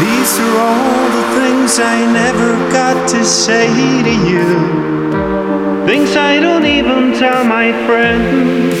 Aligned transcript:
These 0.00 0.40
are 0.40 0.58
all 0.58 1.08
the 1.18 1.26
things 1.38 1.78
I 1.78 2.04
never 2.12 2.50
got 2.72 3.08
to 3.10 3.24
say 3.24 3.68
to 4.02 4.14
you. 4.30 4.46
Things 5.86 6.16
I 6.16 6.40
don't 6.40 6.66
even 6.66 7.12
tell 7.12 7.44
my 7.44 7.70
friends. 7.86 8.76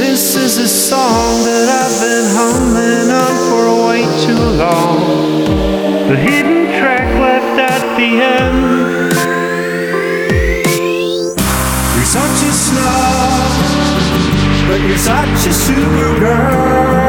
This 0.00 0.36
is 0.36 0.56
a 0.56 0.68
song 0.68 1.44
that 1.44 1.68
I've 1.80 1.96
been 2.00 2.26
humming 2.38 3.08
on 3.22 3.34
for 3.48 3.66
way 3.88 4.02
too 4.24 4.44
long. 4.64 6.08
The 6.08 6.16
hidden 6.16 6.66
track 6.80 7.06
left 7.20 7.58
at 7.60 7.84
the 7.98 8.10
end. 8.40 9.12
You're 11.94 12.12
such 12.18 12.38
a 12.48 12.52
snob, 12.64 13.50
but 14.68 14.80
you're 14.80 14.96
such 14.96 15.46
a 15.46 15.52
super 15.52 16.20
girl. 16.20 17.05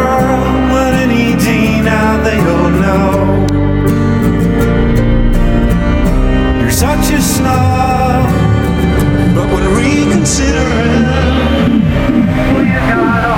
Now 1.87 2.21
they 2.21 2.37
all 2.39 2.69
know. 2.83 3.47
You're 6.59 6.69
such 6.69 7.11
a 7.11 7.21
snob, 7.21 8.29
but 9.33 9.47
when 9.53 9.63
reconsidering, 9.73 11.03
well, 12.53 12.65
you 12.65 12.73
got 12.73 13.23
all 13.23 13.37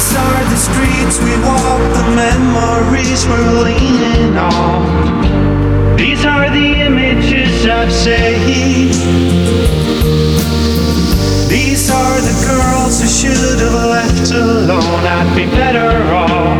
These 0.00 0.16
are 0.16 0.44
the 0.48 0.56
streets 0.56 1.18
we 1.20 1.36
walk, 1.44 1.82
the 1.92 2.06
memories 2.16 3.26
we're 3.26 3.52
leaning 3.62 4.34
on. 4.38 5.96
These 5.98 6.24
are 6.24 6.48
the 6.48 6.80
images 6.88 7.66
I've 7.66 7.92
saved. 7.92 8.94
These 11.50 11.90
are 11.90 12.18
the 12.18 12.46
girls 12.48 13.02
who 13.02 13.08
should 13.08 13.60
have 13.60 13.74
left 13.74 14.30
alone. 14.32 15.04
I'd 15.04 15.36
be 15.36 15.44
better 15.44 15.90
off. 16.14 16.59